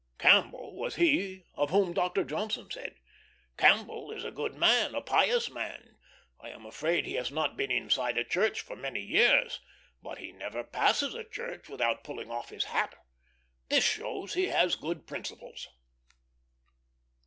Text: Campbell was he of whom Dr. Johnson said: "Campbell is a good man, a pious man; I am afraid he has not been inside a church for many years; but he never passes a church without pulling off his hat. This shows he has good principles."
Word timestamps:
Campbell 0.17 0.75
was 0.75 0.95
he 0.95 1.45
of 1.53 1.69
whom 1.69 1.93
Dr. 1.93 2.23
Johnson 2.23 2.71
said: 2.71 2.95
"Campbell 3.55 4.11
is 4.11 4.23
a 4.23 4.31
good 4.31 4.55
man, 4.55 4.95
a 4.95 5.01
pious 5.01 5.47
man; 5.51 5.95
I 6.39 6.49
am 6.49 6.65
afraid 6.65 7.05
he 7.05 7.13
has 7.13 7.29
not 7.31 7.55
been 7.55 7.69
inside 7.69 8.17
a 8.17 8.23
church 8.23 8.61
for 8.61 8.75
many 8.75 9.01
years; 9.03 9.59
but 10.01 10.17
he 10.17 10.31
never 10.31 10.63
passes 10.63 11.13
a 11.13 11.23
church 11.23 11.69
without 11.69 12.03
pulling 12.03 12.31
off 12.31 12.49
his 12.49 12.63
hat. 12.63 12.95
This 13.69 13.83
shows 13.85 14.33
he 14.33 14.47
has 14.47 14.75
good 14.75 15.05
principles." 15.05 15.67